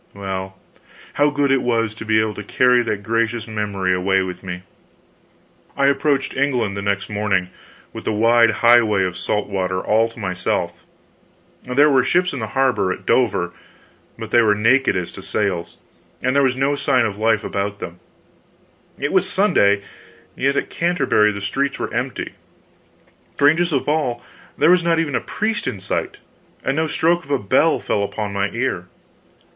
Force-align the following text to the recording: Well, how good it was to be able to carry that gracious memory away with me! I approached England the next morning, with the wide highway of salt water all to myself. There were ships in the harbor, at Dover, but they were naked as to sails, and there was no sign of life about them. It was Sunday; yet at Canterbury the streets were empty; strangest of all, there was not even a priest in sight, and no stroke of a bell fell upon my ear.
Well, 0.15 0.57
how 1.13 1.29
good 1.29 1.51
it 1.51 1.61
was 1.61 1.93
to 1.93 2.05
be 2.05 2.19
able 2.19 2.33
to 2.33 2.43
carry 2.43 2.81
that 2.81 3.03
gracious 3.03 3.47
memory 3.47 3.93
away 3.93 4.23
with 4.23 4.41
me! 4.41 4.63
I 5.77 5.85
approached 5.85 6.35
England 6.35 6.75
the 6.75 6.81
next 6.81 7.07
morning, 7.07 7.51
with 7.93 8.05
the 8.05 8.11
wide 8.11 8.49
highway 8.65 9.03
of 9.03 9.15
salt 9.15 9.47
water 9.47 9.79
all 9.79 10.09
to 10.09 10.17
myself. 10.17 10.83
There 11.63 11.91
were 11.91 12.03
ships 12.03 12.33
in 12.33 12.39
the 12.39 12.47
harbor, 12.57 12.91
at 12.91 13.05
Dover, 13.05 13.51
but 14.17 14.31
they 14.31 14.41
were 14.41 14.55
naked 14.55 14.95
as 14.95 15.11
to 15.11 15.21
sails, 15.21 15.77
and 16.23 16.35
there 16.35 16.41
was 16.41 16.55
no 16.55 16.75
sign 16.75 17.05
of 17.05 17.19
life 17.19 17.43
about 17.43 17.77
them. 17.77 17.99
It 18.97 19.13
was 19.13 19.29
Sunday; 19.29 19.83
yet 20.35 20.55
at 20.57 20.71
Canterbury 20.71 21.31
the 21.31 21.41
streets 21.41 21.77
were 21.77 21.93
empty; 21.93 22.33
strangest 23.35 23.71
of 23.71 23.87
all, 23.87 24.23
there 24.57 24.71
was 24.71 24.81
not 24.81 24.97
even 24.97 25.13
a 25.13 25.21
priest 25.21 25.67
in 25.67 25.79
sight, 25.79 26.17
and 26.63 26.75
no 26.75 26.87
stroke 26.87 27.23
of 27.23 27.29
a 27.29 27.37
bell 27.37 27.79
fell 27.79 28.01
upon 28.03 28.33
my 28.33 28.49
ear. 28.49 28.87